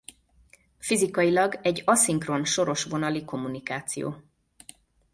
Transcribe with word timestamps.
Fizikailag 0.77 1.59
egy 1.61 1.81
aszinkron 1.85 2.45
soros 2.45 2.83
vonali 2.83 3.25
kommunikáció. 3.25 4.23